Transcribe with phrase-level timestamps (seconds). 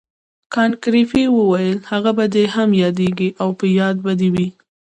[0.53, 4.47] کانت ګریفي وویل هغه به دې هم یادیږي او په یاد به دې وي.